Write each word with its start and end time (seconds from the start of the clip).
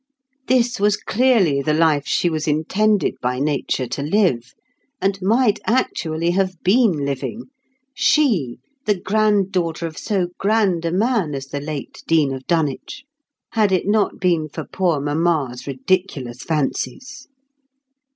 This 0.47 0.79
was 0.79 0.97
clearly 0.97 1.61
the 1.61 1.75
life 1.75 2.07
she 2.07 2.27
was 2.27 2.47
intended 2.47 3.13
by 3.21 3.37
nature 3.39 3.85
to 3.89 4.01
live, 4.01 4.55
and 4.99 5.21
might 5.21 5.59
actually 5.67 6.31
have 6.31 6.59
been 6.63 7.05
living—she, 7.05 8.57
the 8.87 8.99
granddaughter 8.99 9.85
of 9.85 9.99
so 9.99 10.29
grand 10.39 10.85
a 10.85 10.91
man 10.91 11.35
as 11.35 11.45
the 11.45 11.61
late 11.61 12.01
Dean 12.07 12.33
of 12.33 12.47
Dunwich—had 12.47 13.71
it 13.71 13.85
not 13.85 14.19
been 14.19 14.49
for 14.49 14.63
poor 14.65 14.99
Mamma's 14.99 15.67
ridiculous 15.67 16.41
fancies. 16.41 17.27